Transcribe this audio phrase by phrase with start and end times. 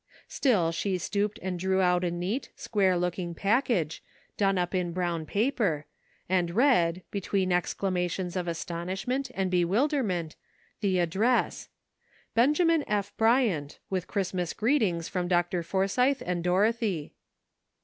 [0.27, 4.01] Still, she stooped and drew out a neat, square looking package,
[4.35, 5.85] done up in brown paper,
[6.27, 10.35] and read, between excla mations of astonishment and bewilderment,
[10.79, 11.69] the address:
[12.01, 13.15] *' Benjamin F.
[13.15, 15.61] Bryant, with Christmas greetings from Dr.
[15.61, 17.13] Forsythe and Dorothy."